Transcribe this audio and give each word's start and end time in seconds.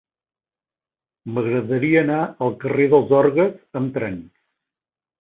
M'agradaria 1.35 2.03
anar 2.05 2.19
al 2.49 2.57
carrer 2.65 2.91
dels 2.97 3.17
Orgues 3.23 3.57
amb 3.85 3.97
tren. 4.01 4.21